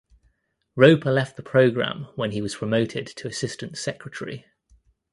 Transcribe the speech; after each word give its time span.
Roper 0.75 1.11
left 1.11 1.35
the 1.37 1.43
program 1.43 2.07
when 2.15 2.31
he 2.31 2.41
was 2.41 2.55
promoted 2.55 3.05
to 3.05 3.27
Assistant 3.27 3.77
Secretary. 3.77 4.47